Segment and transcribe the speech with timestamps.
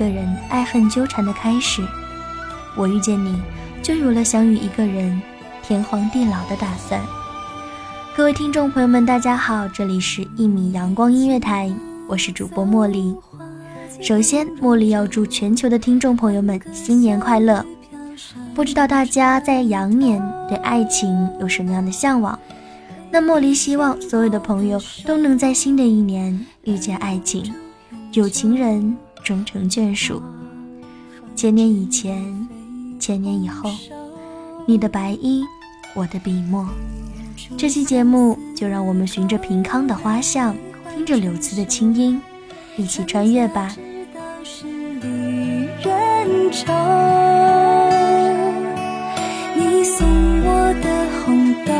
[0.00, 1.82] 个人爱恨纠缠的开始；
[2.74, 3.38] 我遇见你，
[3.82, 5.20] 就有了想与一个人
[5.62, 6.98] 天荒地老的打算。
[8.16, 11.70] 各位听众朋友们，大家好，这里是一米阳光音乐台，
[12.08, 13.14] 我是主播茉莉。
[14.00, 17.62] 首先，茉莉要祝全球的听众朋友们新年快乐。
[18.54, 22.38] 不知道大家在羊年对爱情有什么样的向往？
[23.10, 27.52] 那茉莉希望所有的朋友都能在新的一年遇见爱情，
[28.12, 30.22] 有情人终成眷属。
[31.36, 32.48] 千年以前，
[32.98, 33.70] 千年以后，
[34.66, 35.42] 你的白衣，
[35.94, 36.66] 我的笔墨。
[37.56, 40.54] 这期节目就让我们循着平康的花香，
[40.94, 42.20] 听着柳词的清音，
[42.76, 43.74] 一起穿越吧。
[49.56, 50.06] 你送
[50.42, 51.72] 我的红豆，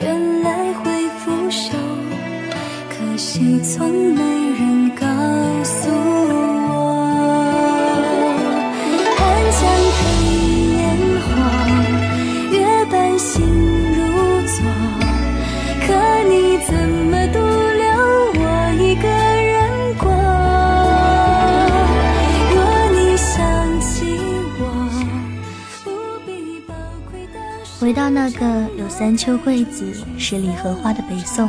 [0.00, 1.74] 原来会腐朽，
[2.88, 4.27] 可惜从没
[27.80, 28.44] 回到那个
[28.76, 31.48] 有三秋桂子、十里荷花的北宋，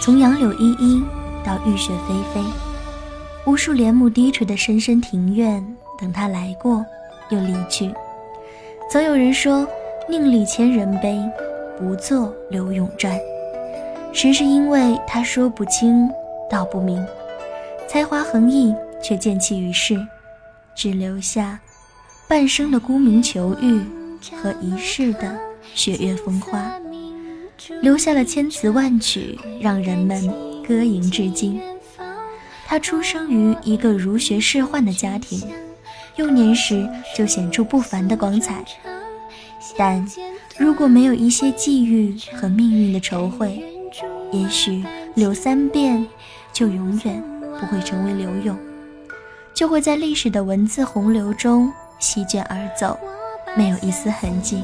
[0.00, 1.02] 从杨柳依依
[1.44, 2.42] 到雨雪霏霏，
[3.44, 5.62] 无数帘幕低垂的深深庭院，
[6.00, 6.82] 等他来过
[7.28, 7.92] 又离去。
[8.90, 9.68] 曾有人说
[10.08, 11.20] ：“宁立千人悲，
[11.78, 13.14] 不作柳永传。”
[14.14, 16.08] 实是因为他说不清
[16.48, 17.04] 道不明，
[17.86, 20.00] 才华横溢却见弃于世，
[20.74, 21.60] 只留下
[22.26, 23.82] 半生的沽名求誉
[24.42, 25.38] 和一世的
[25.74, 26.72] 雪月风花，
[27.82, 30.26] 留下了千词万曲，让人们
[30.66, 31.60] 歌吟至今。
[32.66, 35.40] 他出生于一个儒学仕宦的家庭，
[36.16, 38.64] 幼年时就显出不凡的光彩。
[39.76, 40.06] 但
[40.58, 43.64] 如果没有一些际遇和命运的筹会，
[44.32, 44.84] 也许
[45.14, 46.06] 柳三变
[46.52, 47.22] 就永远
[47.58, 48.58] 不会成为柳永，
[49.54, 52.98] 就会在历史的文字洪流中席卷而走，
[53.58, 54.62] 没有一丝痕迹。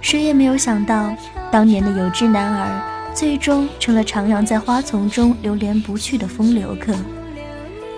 [0.00, 1.14] 谁也没有想到，
[1.52, 6.92] 当年的有志男儿，最终成了徜徉在花丛中流连不去的风流客。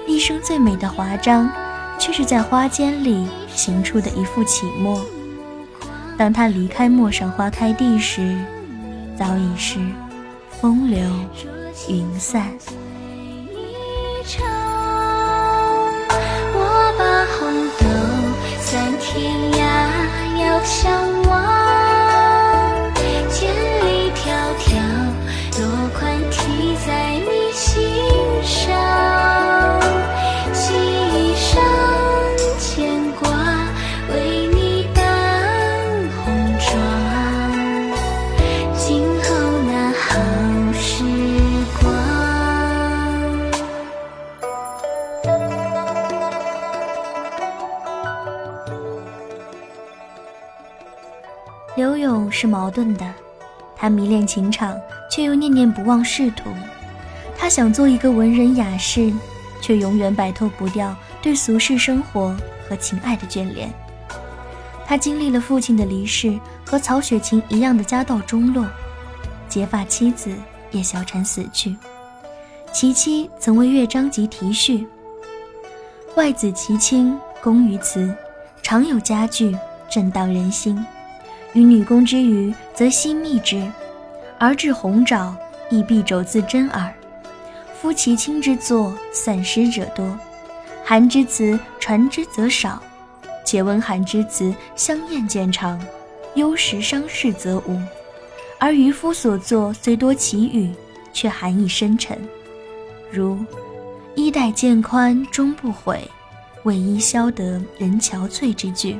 [0.06, 1.48] 一生最美的华章，
[1.98, 5.02] 却是在花间里行出的一幅起墨。
[6.18, 8.36] 当他离开陌上花开地时，
[9.16, 9.78] 早已是
[10.60, 11.00] 风流
[11.88, 12.52] 云散。
[19.14, 21.31] 天涯，遥相望。
[52.42, 53.08] 是矛盾的，
[53.76, 54.76] 他迷恋情场，
[55.08, 56.50] 却又念念不忘仕途。
[57.38, 59.12] 他想做一个文人雅士，
[59.60, 60.92] 却永远摆脱不掉
[61.22, 62.36] 对俗世生活
[62.68, 63.72] 和情爱的眷恋。
[64.84, 66.36] 他经历了父亲的离世
[66.66, 68.66] 和曹雪芹一样的家道中落，
[69.48, 70.34] 结发妻子
[70.72, 71.76] 也小产死去。
[72.72, 74.84] 其妻曾为乐章集题序
[76.16, 78.12] ：“外子其亲，工于辞，
[78.64, 79.56] 常有佳句，
[79.88, 80.84] 震荡人心。
[81.54, 83.70] 与女工之余，则悉密之；
[84.38, 85.36] 而至鸿爪，
[85.70, 86.92] 亦必肘自珍耳。”
[87.80, 90.06] 夫其亲之作，散失者多；
[90.84, 92.82] 韩之词，传之则少。
[93.44, 95.80] 且闻寒之词，香艳见长，
[96.36, 97.78] 忧时伤世则无。
[98.58, 100.72] 而渔夫所作，虽多奇语，
[101.12, 102.16] 却含义深沉。
[103.10, 103.36] 如
[104.14, 106.08] “衣带渐宽终不悔，
[106.62, 108.96] 为伊消得人憔悴”之句。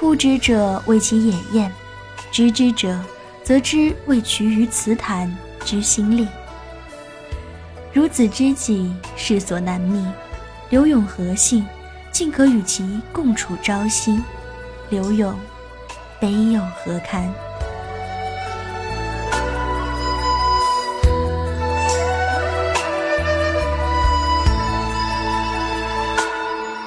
[0.00, 1.70] 不知者谓其掩艳，
[2.32, 2.98] 知之者
[3.42, 5.30] 则知为取于词坛
[5.62, 6.26] 之心力。
[7.92, 10.02] 如此知己，世所难觅。
[10.70, 11.66] 刘永何幸，
[12.10, 14.18] 竟可与其共处朝夕。
[14.88, 15.38] 刘永，
[16.18, 17.30] 悲又何堪？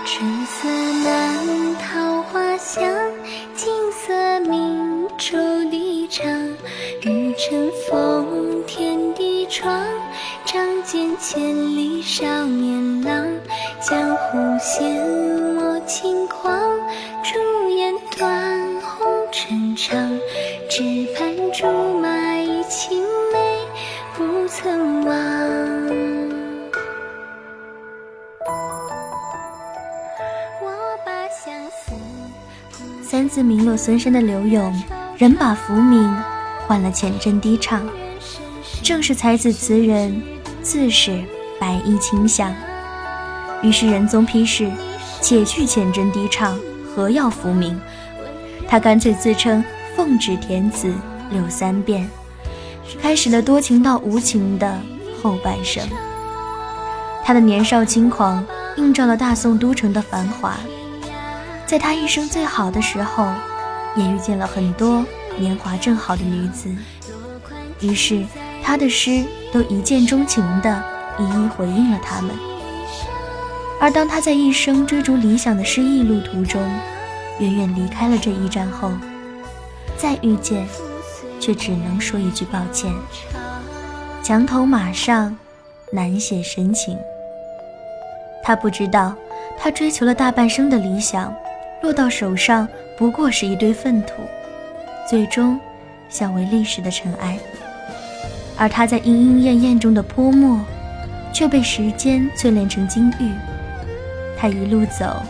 [0.03, 0.67] 春色
[1.03, 1.22] 满
[11.33, 13.25] 千里少年郎，
[13.81, 14.95] 江湖险
[15.57, 16.53] 恶轻狂，
[17.23, 19.97] 朱颜断红尘长，
[20.69, 20.83] 只
[21.15, 21.65] 盼竹
[21.99, 23.01] 马一青
[23.33, 23.57] 梅，
[24.15, 25.15] 不曾忘。
[30.61, 30.69] 我
[31.03, 31.93] 把相思。
[33.01, 34.71] 三字名落孙山的刘永，
[35.17, 36.15] 仍把浮名
[36.67, 37.89] 换了浅斟低唱，
[38.83, 40.21] 正是才子词人。
[40.63, 41.21] 自是
[41.59, 42.55] 白衣卿相，
[43.61, 44.71] 于是仁宗批示
[45.21, 46.57] ：“且去浅斟低唱，
[46.95, 47.79] 何要浮名？”
[48.67, 49.63] 他干脆自称
[49.95, 50.93] “奉旨填词
[51.31, 52.09] 六三变”，
[53.01, 54.79] 开始了多情到无情的
[55.21, 55.85] 后半生。
[57.25, 58.43] 他的年少轻狂
[58.77, 60.55] 映照了大宋都城的繁华，
[61.65, 63.27] 在他一生最好的时候，
[63.97, 65.05] 也遇见了很多
[65.37, 66.73] 年华正好的女子，
[67.81, 68.25] 于是
[68.63, 69.25] 他的诗。
[69.53, 70.83] 都一见钟情的
[71.19, 72.35] 一一回应了他们。
[73.79, 76.59] 而当他在一生追逐理想的失意路途中，
[77.39, 78.91] 远远离开了这一站后，
[79.95, 80.65] 再遇见，
[81.39, 82.91] 却只能说一句抱歉。
[84.23, 85.37] 墙头马上，
[85.91, 86.97] 难写深情。
[88.41, 89.13] 他不知道，
[89.59, 91.33] 他追求了大半生的理想，
[91.81, 92.67] 落到手上
[92.97, 94.13] 不过是一堆粪土，
[95.07, 95.59] 最终
[96.09, 97.37] 想为历史的尘埃。
[98.57, 100.59] 而他在莺莺燕燕中的泼墨，
[101.33, 103.31] 却被时间淬炼成金玉。
[104.37, 105.21] 他一路走，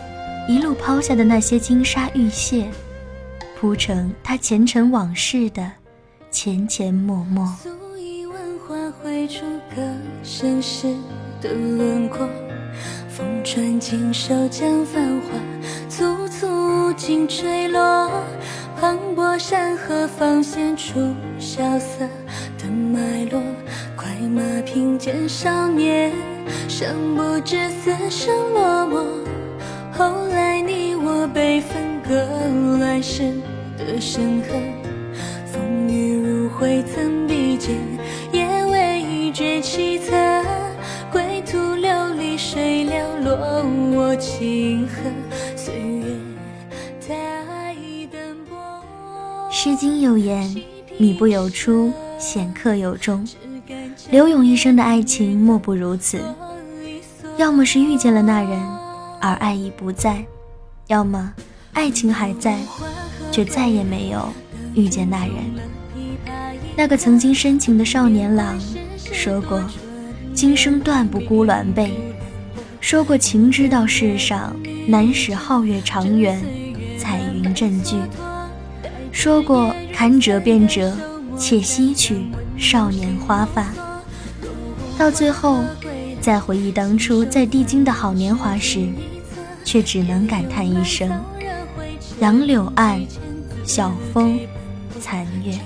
[0.48, 2.66] 一路抛下的那些金沙玉屑，
[3.60, 5.72] 铺成他前尘往事的
[6.32, 7.46] 浅浅默默。
[7.62, 9.82] 素以文化绘出个
[10.24, 10.94] 盛世
[11.42, 12.28] 的轮廓，
[13.08, 15.40] 风穿锦绣将繁华
[15.88, 18.10] 簇簇尽坠落，
[18.82, 22.08] 磅礴山河方显出萧瑟。
[22.94, 23.42] 脉络，
[23.96, 26.12] 快马平肩少年，
[26.70, 29.04] 尚不知死生落寞。
[29.92, 32.24] 后来你我被分割，
[32.78, 33.34] 乱世
[33.80, 34.54] 的深河，
[35.52, 37.76] 风雨如晦曾比肩，
[38.32, 40.46] 也未觉凄恻。
[41.12, 44.94] 归途流离水寥落，我清河，
[45.56, 46.06] 岁月
[47.08, 47.76] 待
[48.12, 48.56] 灯波。
[49.52, 50.56] 《诗经》有言
[51.00, 51.92] ：“米不有出。”
[52.24, 53.28] 显客有终，
[54.10, 56.22] 刘永一生的爱情莫不如此。
[57.36, 58.58] 要么是遇见了那人，
[59.20, 60.24] 而爱已不在；
[60.88, 61.34] 要么
[61.74, 62.58] 爱情还在，
[63.30, 64.26] 却再也没有
[64.74, 65.36] 遇见那人。
[66.78, 68.58] 那个曾经深情的少年郎
[68.96, 69.62] 说过
[70.34, 71.92] ：“今生断不孤鸾背。”
[72.80, 74.56] 说过：“情知道世上
[74.88, 76.42] 难使皓月长圆，
[76.98, 77.98] 彩云振句。”
[79.12, 80.96] 说过：“堪折便折。”
[81.38, 82.26] 且吸取
[82.58, 83.74] 少年花发，
[84.98, 85.60] 到最后
[86.22, 88.88] 再回忆当初在帝京的好年华时，
[89.66, 91.10] 却只能感叹一声：
[92.20, 93.02] 杨柳岸，
[93.66, 94.40] 晓风
[95.02, 95.60] 残月。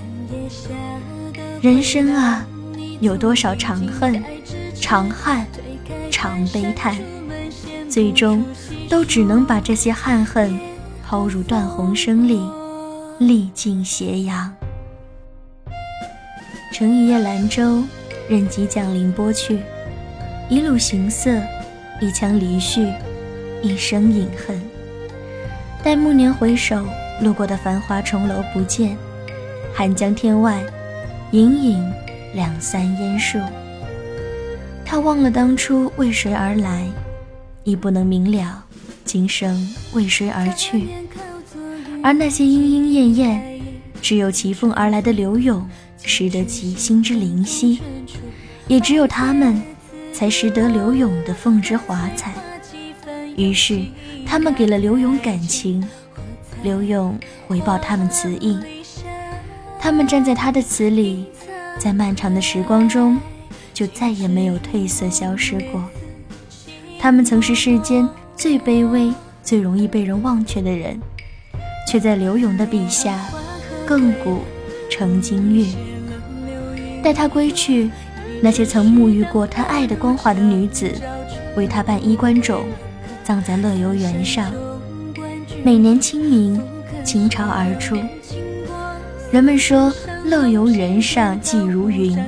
[1.60, 2.44] 人生啊，
[3.00, 4.22] 有多少长恨、
[4.80, 5.46] 长憾、
[6.10, 6.96] 长悲叹，
[7.88, 8.44] 最终
[8.88, 10.58] 都只能把这些憾恨
[11.06, 12.40] 抛入断鸿声里，
[13.18, 14.52] 历尽斜阳。
[16.78, 17.82] 乘一叶兰舟，
[18.28, 19.58] 任即将临波去。
[20.48, 21.28] 一路行色，
[22.00, 22.86] 一腔离绪，
[23.60, 24.62] 一生隐恨。
[25.82, 26.86] 待暮年回首，
[27.20, 28.96] 路过的繁华重楼不见，
[29.74, 30.62] 寒江天外，
[31.32, 31.84] 隐隐
[32.32, 33.40] 两三烟树。
[34.84, 36.86] 他忘了当初为谁而来，
[37.64, 38.64] 已不能明了
[39.04, 40.86] 今生为谁而去。
[42.04, 43.60] 而那些莺莺燕燕，
[44.00, 45.68] 只有骑凤而来的柳永。
[46.02, 47.80] 识得其心之灵犀，
[48.66, 49.60] 也只有他们，
[50.12, 52.32] 才识得刘勇的凤之华彩。
[53.36, 53.82] 于是，
[54.26, 55.86] 他们给了刘勇感情，
[56.62, 58.58] 刘勇回报他们词意。
[59.80, 61.24] 他们站在他的词里，
[61.78, 63.18] 在漫长的时光中，
[63.72, 65.84] 就再也没有褪色消失过。
[67.00, 69.12] 他们曾是世间最卑微、
[69.42, 71.00] 最容易被人忘却的人，
[71.88, 73.24] 却在刘勇的笔下，
[73.86, 74.40] 亘古
[74.88, 75.66] 成金玉。
[77.02, 77.90] 待他归去，
[78.42, 80.92] 那些曾沐浴过他爱的光华的女子，
[81.56, 82.64] 为他办衣冠冢，
[83.22, 84.52] 葬在乐游原上。
[85.64, 86.60] 每年清明，
[87.04, 87.96] 倾巢而出。
[89.30, 89.92] 人们说
[90.24, 92.18] 乐游原上霁如云，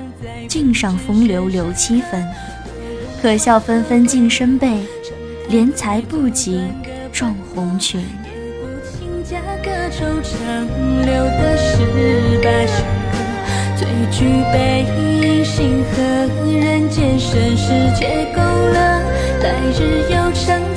[0.48, 2.24] 镜上风流留七分。
[3.20, 4.82] 可笑纷纷净身背，
[5.50, 6.62] 怜才不及
[7.12, 8.02] 撞红裙。
[9.90, 10.66] 愁长
[11.04, 11.78] 留得十
[12.42, 13.26] 八相得
[13.76, 16.02] 最举杯饮星河
[16.46, 19.02] 人间盛世皆勾勒
[19.42, 20.69] 来日又成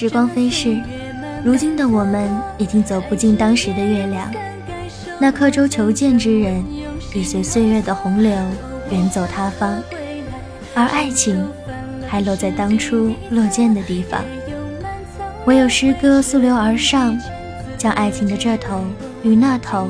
[0.00, 0.80] 时光飞逝，
[1.44, 4.32] 如今的我们已经走不进当时的月亮。
[5.18, 6.64] 那刻舟求剑之人，
[7.12, 8.32] 已随岁月的洪流
[8.92, 9.82] 远走他方，
[10.72, 11.44] 而爱情
[12.06, 14.22] 还落在当初落剑的地方。
[15.46, 17.18] 唯有诗歌溯流而上，
[17.76, 18.84] 将爱情的这头
[19.24, 19.88] 与那头，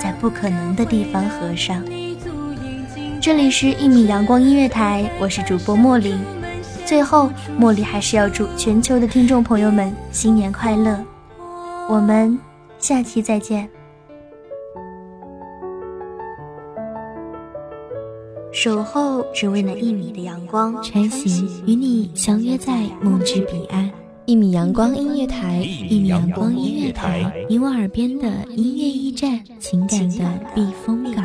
[0.00, 1.84] 在不可能的地方合上。
[3.20, 6.14] 这里是一米阳光音乐台，我是主播茉莉。
[6.86, 7.28] 最后，
[7.58, 10.96] 茉莉还是要祝全球的听众朋友们新年快乐！
[11.88, 12.38] 我们
[12.78, 13.68] 下期再见。
[18.52, 23.90] 守候只为那一米的阳光，晨行与你相约在梦之彼岸。
[24.24, 30.24] 一米阳光音乐台，一米阳光音乐台，你我耳边的音乐驿站，情感的
[30.54, 31.24] 避风港。